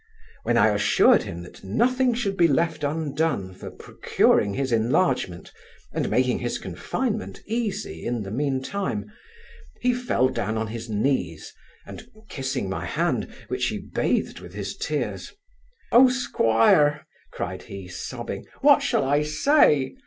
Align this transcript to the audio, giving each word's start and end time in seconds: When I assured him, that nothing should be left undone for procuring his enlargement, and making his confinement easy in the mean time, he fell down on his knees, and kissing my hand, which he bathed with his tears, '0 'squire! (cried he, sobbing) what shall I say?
When 0.41 0.57
I 0.57 0.69
assured 0.69 1.21
him, 1.21 1.43
that 1.43 1.63
nothing 1.63 2.15
should 2.15 2.35
be 2.35 2.47
left 2.47 2.83
undone 2.83 3.53
for 3.53 3.69
procuring 3.69 4.55
his 4.55 4.71
enlargement, 4.71 5.51
and 5.93 6.09
making 6.09 6.39
his 6.39 6.57
confinement 6.57 7.41
easy 7.45 8.03
in 8.03 8.23
the 8.23 8.31
mean 8.31 8.63
time, 8.63 9.11
he 9.79 9.93
fell 9.93 10.27
down 10.29 10.57
on 10.57 10.65
his 10.65 10.89
knees, 10.89 11.53
and 11.85 12.09
kissing 12.29 12.67
my 12.67 12.85
hand, 12.87 13.31
which 13.47 13.67
he 13.67 13.77
bathed 13.77 14.39
with 14.39 14.55
his 14.55 14.75
tears, 14.75 15.33
'0 15.93 16.07
'squire! 16.09 17.05
(cried 17.31 17.61
he, 17.61 17.87
sobbing) 17.87 18.47
what 18.61 18.81
shall 18.81 19.03
I 19.05 19.21
say? 19.21 19.93